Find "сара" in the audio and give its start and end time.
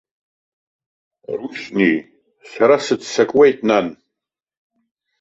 2.51-2.75